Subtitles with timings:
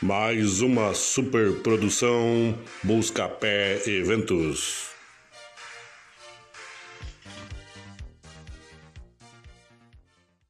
[0.00, 4.87] Mais uma superprodução Buscapé Eventos.